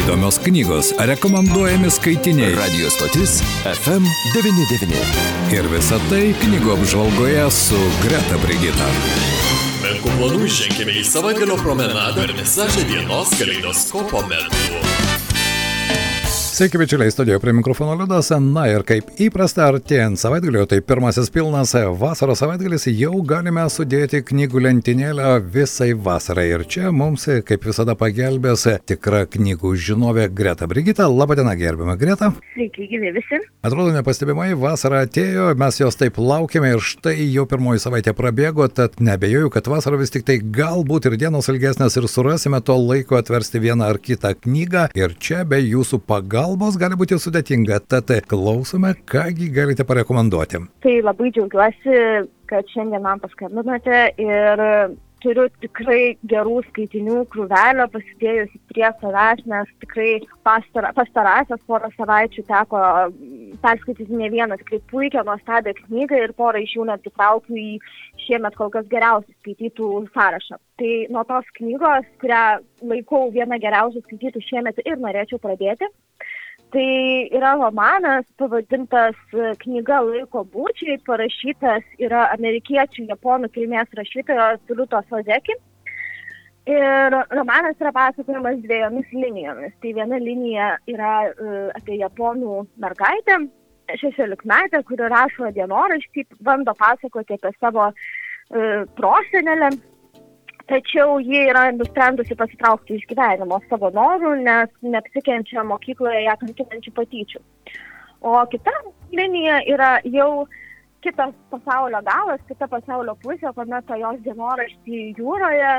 [0.00, 2.54] įdomios knygos, rekomenduojami skaitiniai.
[2.54, 4.96] Radio stotis FM99.
[5.52, 8.88] Ir visa tai knygų apžvalgoje su Greta Brigita.
[9.84, 15.09] Menkų planų ženkime į savaitgalio promenadą ir visažą dienos kaleidoskopo metu.
[16.60, 18.28] Sveiki, bičiuliai, studijoje prie mikrofono Liudas.
[18.40, 24.60] Na ir kaip įprasta, artėjant savaitgalio, tai pirmasis pilnas vasaros savaitgalis jau galime sudėti knygų
[24.66, 26.50] lentynėlę visai vasarai.
[26.52, 31.06] Ir čia mums, kaip visada, pagelbės tikra knygų žinovė Greta Brigita.
[31.08, 32.28] Labadiena, gerbima Greta.
[32.52, 33.40] Sveiki, gyvi visi.
[33.64, 39.00] Atrodo, nepastebimai, vasara atėjo, mes jos taip laukėme ir štai jau pirmoji savaitė prabėgo, tad
[39.00, 43.64] nebejoju, kad vasara vis tik tai galbūt ir dienos ilgesnės ir surasime to laiko atversti
[43.64, 44.90] vieną ar kitą knygą.
[45.00, 50.58] Ir čia be jūsų pagalbos pagalbos gali būti sudėtinga, tad klausome, kągi galite parekomenduoti.
[50.82, 54.64] Tai labai džiaugiuosi, kad šiandien man paskambinote ir
[55.22, 60.08] turiu tikrai gerų skaitinių krūvelio pasidėjusi prie savęs, nes tikrai
[60.46, 62.82] pastara, pastarąsias porą savaičių teko
[63.62, 67.68] perskaityti ne vieną tikrai puikią, nuostabią knygą ir porą iš jų net įtraukiu į
[68.24, 70.58] šiemet kol kas geriausiai skaitytų sąrašą.
[70.80, 72.44] Tai nuo tos knygos, kurią
[72.90, 75.88] laikau vieną geriausių skaitytų šiemet ir norėčiau pradėti.
[76.70, 79.16] Tai yra romanas pavadintas
[79.64, 85.56] knyga laiko būčiai, parašytas yra amerikiečių japonų kilmės rašytojos Liuto Sozeki.
[86.70, 89.74] Ir romanas yra pasakojamas dviejomis linijomis.
[89.82, 93.40] Tai viena linija yra uh, apie japonų mergaitę,
[93.98, 99.72] šešiolikmetę, kuri rašo dienoraštį, bando pasakoti apie savo uh, prosenelę,
[100.70, 107.42] tačiau ji yra nusprendusi pasitraukti iš gyvenimo savo norų, nes neapsikenčia mokykloje ją kankinančių patyčių.
[108.20, 108.74] O kita
[109.16, 110.46] linija yra jau
[111.04, 115.72] kitas pasaulio galas, kita pasaulio pusė, kuomet jos dienoraštį jūroje,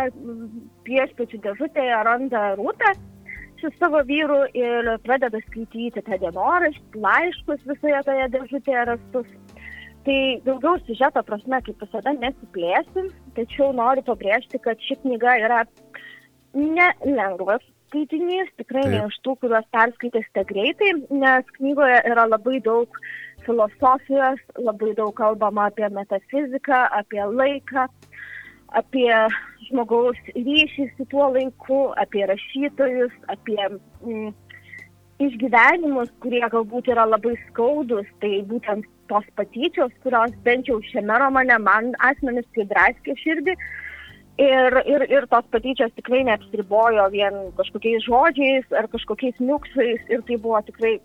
[0.88, 2.96] piešpečių dėžutėje randa rūtą
[3.62, 9.30] su savo vyru ir pradeda skaityti tą dienoraštį, laiškus visoje toje dėžutėje rastus.
[10.06, 15.60] Tai daugiau siužeto prasme, kaip visada, nesiplėsim, tačiau noriu pabrėžti, kad ši knyga yra
[16.58, 22.98] nelengvas skaitinys, tikrai ne iš tų, kuriuos perskaitysite greitai, nes knygoje yra labai daug
[23.46, 27.86] filosofijos, labai daug kalbama apie metafiziką, apie laiką,
[28.80, 29.10] apie
[29.68, 34.32] žmogaus ryšį su tuo laiku, apie rašytojus, apie mm,
[35.28, 41.58] išgyvenimus, kurie galbūt yra labai skaudus, tai būtent tos patyčios, kurios bent jau šiame romane
[41.60, 43.56] man asmeniškai draskė širdį.
[44.42, 50.38] Ir, ir, ir tos patyčios tikrai neapsiribojo vien kažkokiais žodžiais ar kažkokiais niuksais ir tai
[50.40, 50.96] buvo tikrai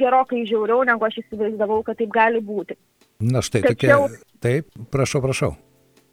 [0.00, 2.78] gerokai žiauriau, negu aš įsivaizdavau, kad taip gali būti.
[3.26, 4.38] Na štai tačiau, tokia.
[4.40, 5.50] Taip, prašau, prašau.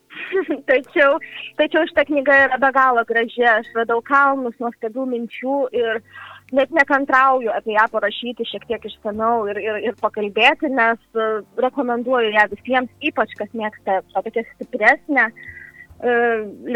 [0.71, 1.21] tačiau,
[1.61, 6.71] tačiau šitą knygą yra be galo graži, aš radau kalnus nuostabių minčių ir uh, net
[6.71, 12.47] nekantrauju apie ją parašyti šiek tiek išsameu ir, ir, ir pakalbėti, nes uh, rekomenduoju ją
[12.53, 15.41] visiems, ypač kas mėgsta tokią stipresnę uh,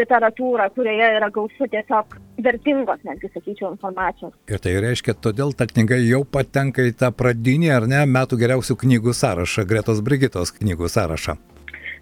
[0.02, 4.34] literatūrą, kurioje yra gausu tiesiog vertingos, netgi sakyčiau, informacijos.
[4.50, 8.78] Ir tai reiškia, todėl ta knyga jau patenka į tą pradinį ar ne metų geriausių
[8.84, 11.38] knygų sąrašą, Gretos Brigitos knygų sąrašą.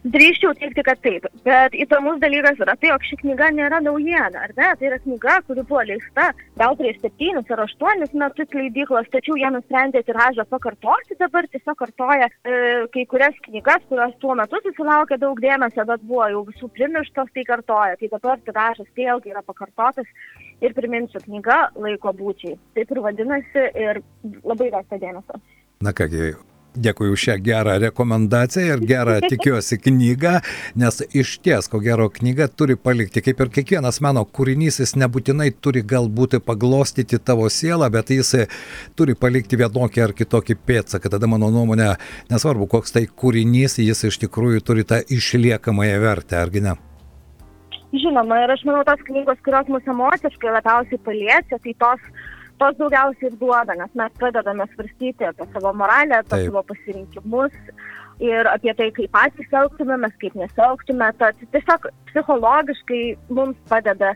[0.01, 4.55] Drįščiau teikti, kad taip, bet įdomus dalykas yra tai, jog ši knyga nėra naujiena, ar
[4.57, 4.71] ne?
[4.81, 9.51] Tai yra knyga, kuri buvo leista gal prieš septynis ar aštuonis metus leidyklos, tačiau jie
[9.53, 12.57] nusprendė tiražą pakartoti, dabar tiesiog kartoja e,
[12.97, 17.45] kai kurias knygas, kurios tuo metu susilaukė daug dėmesio, bet buvo jau visų primirštos, tai
[17.53, 18.01] kartoja.
[18.01, 20.09] Tai dabar tiražas vėlgi yra pakartotas
[20.65, 22.57] ir priminsiu knyga laiko būčiai.
[22.79, 24.01] Taip ir vadinasi ir
[24.41, 25.45] labai verta dėmesio.
[25.85, 26.33] Na kągi,
[26.71, 30.37] Dėkui už šią gerą rekomendaciją ir gerą, tikiuosi, knygą,
[30.79, 35.51] nes iš ties, ko gero, knyga turi palikti, kaip ir kiekvienas meno kūrinys, jis nebūtinai
[35.59, 38.47] turi galbūt paglostyti tavo sielą, bet jis
[38.95, 41.11] turi palikti vienokį ar kitokį pėdsaką.
[41.11, 41.97] Tada mano nuomonė,
[42.31, 46.79] nesvarbu, koks tai kūrinys, jis iš tikrųjų turi tą išliekamąją vertę, argi ne?
[47.91, 52.05] Žinoma, ir aš manau, tos knygos, kurios mus emociškai labiausiai paliečia, tai tos
[52.61, 56.51] tos daugiausiai ir duoda, nes mes pradedame svarstyti apie savo moralę, apie Taip.
[56.51, 57.57] savo pasirinkimus
[58.21, 61.09] ir apie tai, kaip patys elgtumėmės, kaip nesielgtume.
[61.23, 63.03] Tad tiesiog psichologiškai
[63.33, 64.13] mums padeda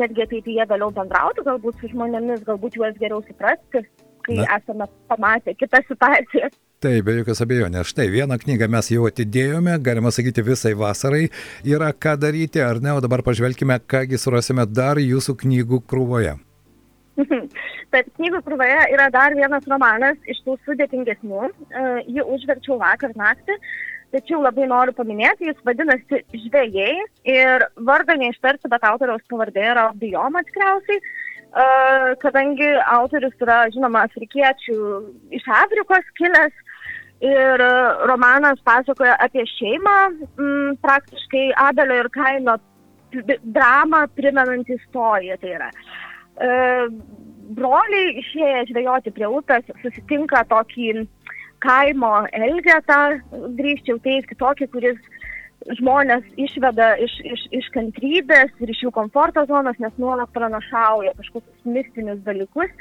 [0.00, 3.84] netgi ateityje vėliau bendrauti, galbūt su žmonėmis, galbūt juos geriau suprasti,
[4.26, 4.46] kai Na.
[4.56, 6.48] esame pamatę kitą situaciją.
[6.82, 7.92] Taip, be jokios abejonės.
[7.92, 11.28] Štai vieną knygą mes jau atidėjome, galima sakyti, visai vasarai
[11.68, 16.40] yra ką daryti, ar ne, o dabar pažvelkime, kągi surasime dar jūsų knygų krūvoje.
[17.92, 21.48] Bet knygų krūvoje yra dar vienas romanas iš tų sudėtingesnių.
[21.48, 23.58] Uh, jį užverčiau vakar naktį,
[24.12, 26.94] tačiau labai noriu paminėti, jis vadinasi Žvėjai
[27.28, 31.02] ir vardą neištarsi, bet autoriaus pavardė yra Bijoma tikriausiai.
[32.20, 34.76] kadangi autorius yra, žinoma, afrikiečių
[35.36, 36.54] iš Afrikos kilęs
[37.20, 37.64] ir
[38.08, 39.96] romanas pasakoja apie šeimą,
[40.38, 42.56] m, praktiškai Abelio ir Kaino
[43.44, 45.36] dramą primenant istoriją.
[45.42, 45.68] Tai yra.
[45.68, 51.06] E, broliai išėję žvejoti prie upės susitinka tokį
[51.62, 53.20] kaimo elgetą,
[53.58, 54.98] grįžčiau teikti tokį, kuris
[55.78, 61.68] žmonės išveda iš, iš, iš kantrybės ir iš jų komforto zonos, nes nuolat pranašauja kažkokius
[61.76, 62.72] mistinius dalykus.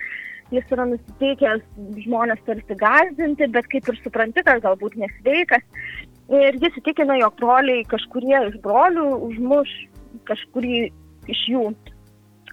[0.52, 1.62] Jis yra nusiteikęs
[2.04, 5.64] žmonės tarsi gazdinti, bet kaip ir supranti, kad galbūt nesveikas.
[6.32, 9.72] Ir jis įtikina, jog broliai kažkurie iš brolių užmuš
[10.28, 10.90] kažkurį
[11.32, 11.70] iš jų.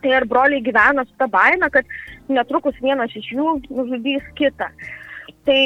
[0.06, 1.86] Ir broliai gyvena su tą baimę, kad
[2.28, 4.68] netrukus vienas iš jų nužudys kitą.
[5.48, 5.60] Tai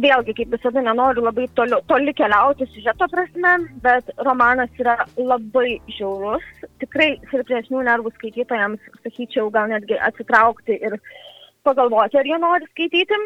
[0.00, 3.54] vėlgi, kaip visada, nenoriu labai toli, toli keliauti siužeto prasme,
[3.84, 6.44] bet romanas yra labai žiaurus.
[6.82, 10.98] Tikrai silpnesnių nervų skaitytojams, sakyčiau, gal netgi atsitraukti ir
[11.66, 13.20] pagalvoti, ar jie nori skaityti.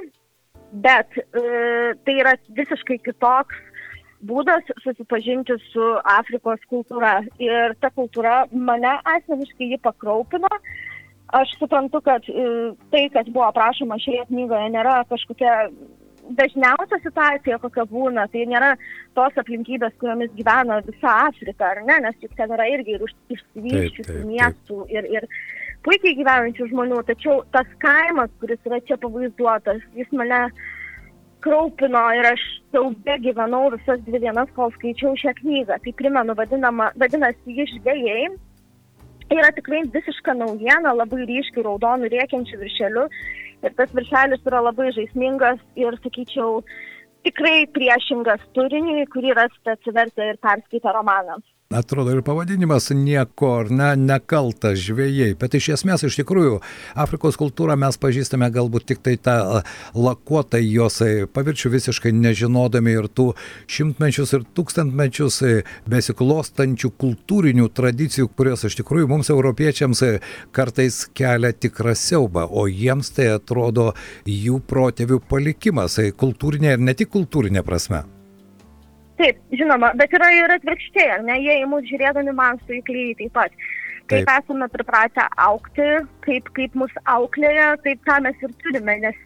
[0.85, 1.25] Bet e,
[2.07, 3.70] tai yra visiškai kitoks
[4.27, 7.21] būdas susipažinti su Afrikos kultūra.
[7.43, 10.51] Ir ta kultūra mane asmeniškai jį pakraupino.
[11.37, 12.45] Aš suprantu, kad e,
[12.91, 15.55] tai, kas buvo aprašoma šioje knygoje, nėra kažkokia
[16.39, 18.73] dažniausia situacija, kokia būna, tai nėra
[19.19, 24.19] tos aplinkybės, kuriomis gyvena visa Afrika, ar ne, nes juk ten yra irgi ir išsivyščiusių
[24.27, 25.29] miestų ir, ir
[25.87, 30.43] puikiai gyvenančių žmonių, tačiau tas kaimas, kuris yra čia pavaizduotas, jis mane
[31.45, 35.81] kraupino ir aš siaubė gyvenau visas dvi dienas, kol skaičiau šią knygą.
[35.85, 38.31] Tai primenu, vadinama, vadinasi, išdėjai.
[39.31, 43.05] Yra tikrai visiška naujiena, labai ryškiai raudonų rėkiančių viršelių.
[43.67, 46.63] Ir tas viršelis yra labai žaismingas ir, sakyčiau,
[47.27, 51.39] tikrai priešingas turiniui, kurį rasite atsivertę ir perskaitę romaną.
[51.71, 56.57] Atrodo ir pavadinimas nieko, ar ne, nekaltas žvėjai, bet iš esmės iš tikrųjų
[56.99, 59.37] Afrikos kultūrą mes pažįstame galbūt tik tai tą
[59.95, 60.99] lakuotą jos
[61.31, 63.29] pavirčių visiškai nežinodami ir tų
[63.71, 65.39] šimtmečius ir tūkstantmečius
[65.95, 70.03] besiklostančių kultūrinių tradicijų, kurios iš tikrųjų mums europiečiams
[70.51, 73.93] kartais kelia tikrą siaubą, o jiems tai atrodo
[74.27, 78.09] jų protėvių palikimas, kultūrinė ir ne tik kultūrinė prasme.
[79.21, 83.35] Taip, žinoma, bet yra ir atvirkščiai, ar ne, jie į mus žiūrėdami manstų įklyjai taip
[83.37, 83.65] pat.
[84.11, 84.31] Kaip taip.
[84.41, 85.89] esame pripratę aukti,
[86.25, 89.19] kaip, kaip mus auklėja, taip tą mes ir turime, nes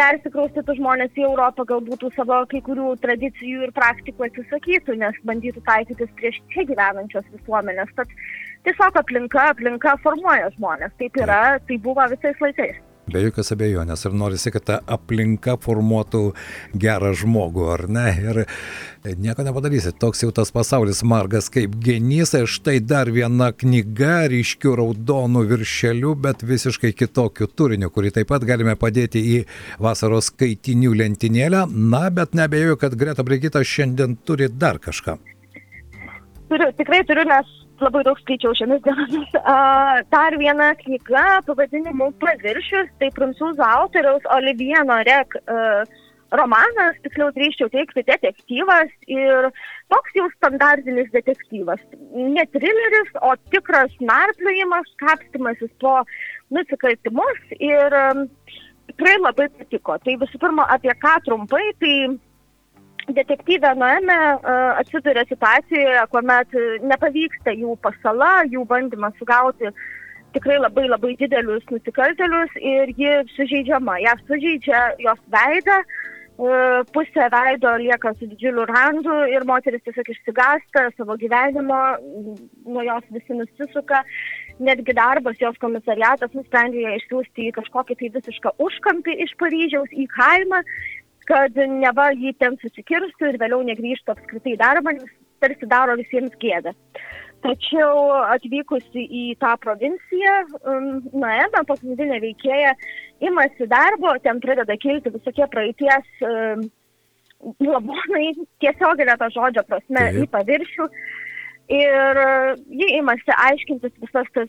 [0.00, 6.12] persikraustytų žmonės į Europą galbūt savo kai kurių tradicijų ir praktikų atsisakytų, nes bandytų taikytis
[6.20, 7.96] prieš čia gyvenančios visuomenės.
[7.96, 8.12] Tad
[8.68, 10.94] tiesiog aplinka, aplinka formuoja žmonės.
[11.00, 12.78] Taip yra, tai buvo visais laikais.
[13.10, 14.04] Be jokios abejonės.
[14.06, 16.20] Ir norisi, kad ta aplinka formuotų
[16.78, 18.06] gerą žmogų, ar ne?
[18.22, 18.40] Ir
[19.18, 19.90] nieko nepadarysi.
[19.98, 22.36] Toks jau tas pasaulis margas kaip genys.
[22.54, 28.76] Štai dar viena knyga ryškių raudonų viršelių, bet visiškai kitokiu turiniu, kurį taip pat galime
[28.78, 29.40] padėti į
[29.82, 31.66] vasaros skaitinių lentynėlę.
[31.70, 35.18] Na, bet nebejoju, kad Greta Brigita šiandien turi dar kažką.
[36.50, 39.32] Turiu, tikrai turiu, nes labai daug skaičiau šiomis dienomis.
[39.40, 45.82] Uh, dar viena knyga pavadinimu Paviršius, tai prancūzų autoriaus Olivier Norek uh,
[46.36, 49.50] romanas, tiksliau drįščiau teikti, detektyvas ir
[49.92, 51.82] toks jau standartinis detektyvas.
[52.14, 56.00] Ne trileris, o tikras narpliojimas, kapstimasis po
[56.54, 58.26] nusikaltimus ir um,
[58.92, 59.98] tikrai labai patiko.
[60.04, 61.94] Tai visų pirma, apie ką trumpai, tai
[63.08, 64.18] detektyvė Noeme
[64.80, 66.54] atsiduria situacijoje, kuomet
[66.84, 69.72] nepavyksta jų pasala, jų bandymas sugauti
[70.34, 73.98] tikrai labai labai didelius nusikaltelius ir ji sužeidžiama.
[74.04, 75.80] Ja sužeidžia jos veidą,
[76.94, 81.80] pusė veido lieka su didžiuliu randu ir moteris tiesiog išsigasta savo gyvenimo,
[82.64, 84.04] nuo jos visi nusisuka.
[84.60, 90.04] Netgi darbas, jos komisariatas nusprendė ją išsiųsti į kažkokį tai visišką užkampį iš Paryžiaus į
[90.12, 90.60] kaimą
[91.30, 96.74] kad neva jį ten susikirstų ir vėliau negrįžtų apskritai darbą, nes tarsi daro visiems gėdą.
[97.40, 100.34] Tačiau atvykusi į tą provinciją,
[100.68, 100.90] um,
[101.22, 102.74] Naema, pagrindinė veikėja,
[103.24, 106.66] imasi darbo, ten pradeda kilti visokie praeities um,
[107.64, 110.20] labonai, tiesioginė to žodžio prasme, Taip.
[110.20, 110.88] į paviršių.
[111.70, 112.18] Ir
[112.66, 114.48] ji imasi aiškintis visas tas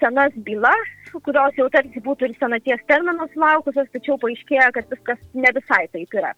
[0.00, 5.52] senas bylas, kurios jau tarsi būtų ir senaties terminus laukusios, tačiau paaiškėja, kad viskas ne
[5.54, 6.32] visai taip yra.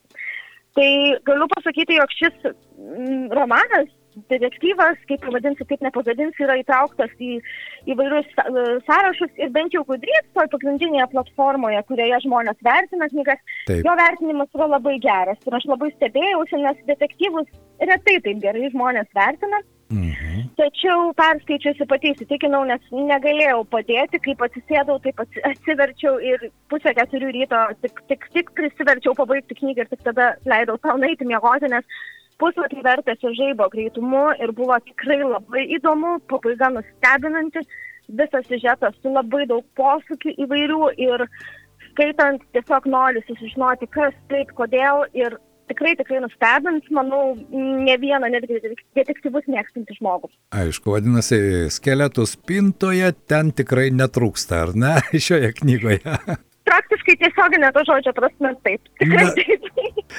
[0.77, 0.89] Tai
[1.25, 2.49] galiu pasakyti, jog šis
[3.33, 3.89] romanas,
[4.31, 7.39] detektyvas, kaip pavadinsi, kaip nepavadinsi, yra įtrauktas į
[7.95, 8.29] įvairius
[8.87, 13.83] sąrašus ir bent jau gudrys, toj pagrindinėje platformoje, kurioje žmonės vertina knygas, taip.
[13.87, 15.41] jo vertinimas yra labai geras.
[15.47, 17.49] Ir aš labai stebėjausi, nes detektyvus
[17.81, 19.63] retai taip gerai žmonės vertina.
[19.93, 20.49] Mhm.
[20.57, 27.31] Tačiau perskaičiusi pati įsitikinau, nes negalėjau padėti, kaip atsisėdau, taip atsi- atsiverčiau ir pusę keturių
[27.37, 31.85] ryto tik, tik, tik prisiverčiau pabaigti knygą ir tik tada leidau savo naiti miegoti, nes
[32.41, 37.63] puslapį vertėsi žaibo greitumu ir buvo tikrai labai įdomu, pabaiga nustebinanti,
[38.09, 41.29] visas siužetas su labai daug posūkių įvairių ir
[41.91, 45.39] skaitant tiesiog nori susižinoti, kas taip, kodėl ir
[45.71, 48.61] tikrai, tikrai nustebins, manau, ne vieną netgi
[48.97, 50.31] detektyvus mėgstantį žmogų.
[50.55, 51.39] Aišku, vadinasi,
[51.75, 56.19] skeletų spintoje ten tikrai netrūksta, ar ne, šioje knygoje.
[56.65, 58.81] Praktiškai tiesioginė to žodžio prasme taip.
[59.03, 59.35] Tikrai Na.
[59.37, 59.69] taip.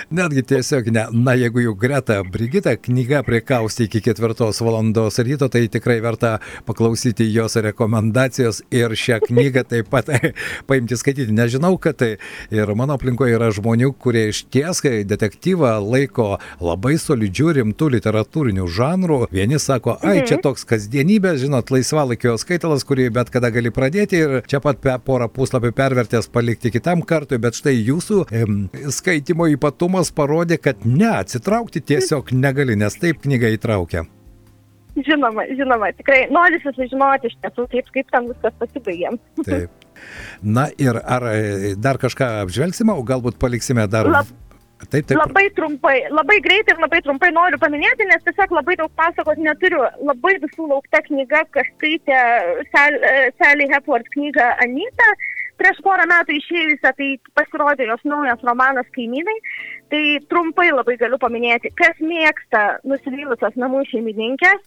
[0.09, 1.05] Netgi tiesiog ne.
[1.11, 6.37] Na, jeigu jau Greta Brigita knyga prikausti iki ketvirtos valandos ryto, tai tikrai verta
[6.67, 10.09] paklausyti jos rekomendacijos ir šią knygą taip pat
[10.69, 11.33] paimti skaityti.
[11.35, 12.11] Nežinau, kad tai
[12.53, 19.21] ir mano aplinkoje yra žmonių, kurie iš ties detektyvą laiko labai solidžių, rimtų literatūrinių žanrų.
[19.33, 24.35] Vieni sako, ai, čia toks kasdienybė, žinot, laisvalaikio skaitalas, kurį bet kada gali pradėti ir
[24.49, 28.59] čia pat porą puslapių pervertęs palikti kitam kartui, bet štai jūsų em,
[28.93, 34.05] skaitimo ypatumas parodė, kad ne, atsitraukti tiesiog negali, nes taip knyga įtraukia.
[34.95, 39.11] Žinoma, žinoma, tikrai nori susižinoti iš tiesų, kaip, kaip ten viskas pasibaigė.
[39.43, 39.69] Taip.
[40.43, 44.07] Na ir ar e, dar kažką apžvelgsime, o galbūt paliksime dar.
[44.07, 44.31] Lab-
[44.91, 45.15] Taip, taip.
[45.17, 49.79] Labai trumpai, labai greitai ir labai trumpai noriu paminėti, nes tiesiog labai daug pasakot neturiu.
[50.03, 55.07] Labai visų laukta knyga, kas skaitė e, Sally Hepworth knygą Anita.
[55.59, 59.37] Prieš porą metų išėjusią, tai pasirodė jos naujas romanas Kaimynai.
[59.93, 64.61] Tai trumpai labai galiu paminėti, kas mėgsta nusivylusios namų šeimininkės,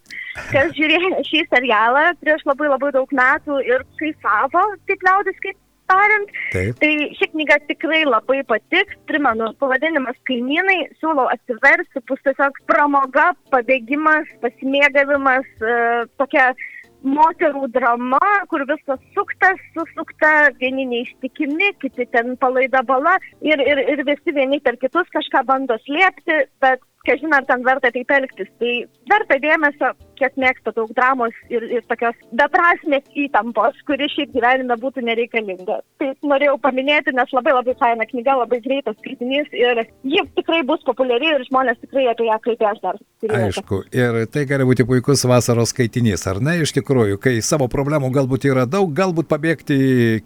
[0.52, 6.32] kas žiūrėjo šį serialą prieš labai labai daug metų ir kaifavo, taip liaudis kaip tariant.
[6.52, 6.78] taip.
[6.82, 14.28] Tai ši knyga tikrai labai patiks, primenu, pavadinimas kaimynai, siūlau atsiversti, bus tiesiog pramoga, pabėgimas,
[14.44, 15.78] pasimėgavimas, e,
[16.20, 16.50] tokia
[17.06, 24.04] moterų drama, kur viskas suktas, susukta, vieni neištikimi, kiti ten palaida bala ir, ir, ir
[24.08, 28.50] visi vieni per kitus kažką bando slėpti, bet kažin ar ten verta taip elgtis.
[28.60, 28.74] Tai
[29.10, 35.04] verta dėmesio, kiek mėgsta daug dramos ir, ir tokios beprasmės įtampos, kuri šiaip gyvenime būtų
[35.06, 35.80] nereikalinga.
[36.00, 40.82] Tai norėjau paminėti, nes labai labai faina knyga, labai greitas skaitinys ir ji tikrai bus
[40.86, 43.00] populiari ir žmonės tikrai apie ją kalbės dar.
[43.38, 46.58] Aišku, ir tai gali būti puikus vasaros skaitinys, ar ne?
[46.62, 49.78] Iš tikrųjų, kai savo problemų galbūt yra daug, galbūt pabėgti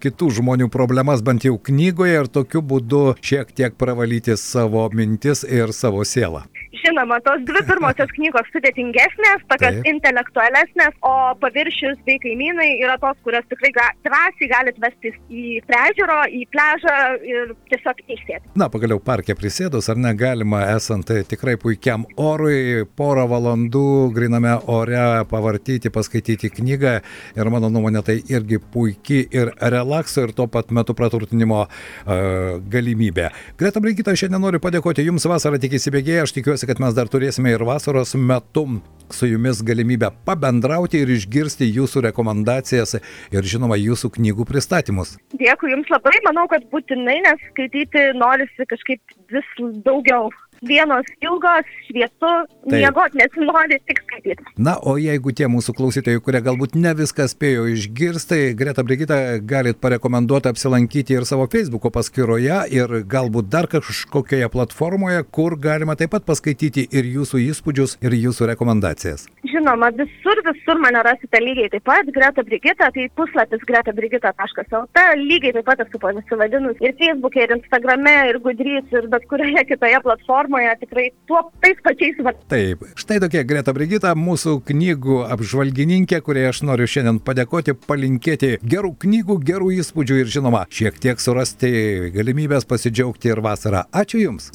[0.02, 5.72] kitų žmonių problemas bent jau knygoje ir tokiu būdu šiek tiek pravalyti savo mintis ir
[5.76, 6.44] savo sielą.
[6.82, 9.81] Žinoma, tos dvi pirmosios knygos sudėtingesnės, tokios.
[9.88, 16.18] Intelektualesnės, o paviršius bei kaimynai yra tos, kurias tikrai ga, drąsiai galite vestis į priežiūro,
[16.32, 16.96] į pležą
[17.26, 18.52] ir tiesiog išsėti.
[18.58, 23.86] Na, pagaliau parke prisėdus, ar negalima, esant tikrai puikiam orui, porą valandų
[24.16, 26.98] griname ore pavartyti, paskaityti knygą
[27.36, 33.30] ir mano nuomonė tai irgi puikiai ir relakso ir tuo pat metu praturtinimo uh, galimybė.
[33.60, 37.54] Greta Brinkita, šiandien noriu padėkoti Jums vasarą tik įsibėgėję, aš tikiuosi, kad mes dar turėsime
[37.54, 38.66] ir vasaros metu
[39.12, 45.16] su Jumis galimybę pabendrauti ir išgirsti Jūsų rekomendacijas ir žinoma Jūsų knygų pristatymus.
[45.40, 49.52] Dėkui Jums labai, manau, kad būtinai, nes skaityti norisi kažkaip vis
[49.86, 50.30] daugiau.
[50.62, 52.32] Vienos ilgos, šviesu,
[52.70, 54.44] miegot nesinori, tik skaityti.
[54.62, 59.80] Na, o jeigu tie mūsų klausytojai, kurie galbūt ne viską spėjo išgirsti, Greta Brigita galit
[59.82, 66.28] parekomenduoti apsilankyti ir savo Facebook'o paskyroje ir galbūt dar kažkokioje platformoje, kur galima taip pat
[66.28, 69.26] paskaityti ir jūsų įspūdžius, ir jūsų rekomendacijas.
[69.50, 75.66] Žinoma, visur, visur mane rasite lygiai taip pat, Greta Brigita, tai puslapis gretabrigita.lt, lygiai taip
[75.66, 81.10] pat esu pasivadinus ir Facebook'e, ir Instagram'e, ir Gudrys, ir bet kurioje kitoje platformoje, tikrai
[81.26, 82.46] tuo tais pačiais vardais.
[82.52, 88.94] Taip, štai tokia Greta Brigita, mūsų knygų apžvalgininkė, kuriai aš noriu šiandien padėkoti, palinkėti gerų
[89.04, 93.86] knygų, gerų įspūdžių ir žinoma, šiek tiek surasti galimybės pasidžiaugti ir vasarą.
[93.92, 94.52] Ačiū Jums.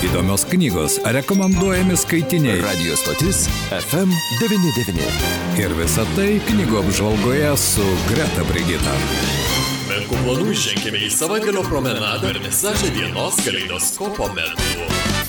[0.00, 2.62] Įdomios knygos, rekomenduojami skaitiniai.
[2.64, 3.44] Radio stotis
[3.76, 5.10] FM99.
[5.60, 8.96] Ir visa tai knygų apžvalgoje su Greta Brigita.
[9.90, 15.19] Menkų planų ženkime į savaitgalio promenadą ir visažę dienos kaleidoskopo metu.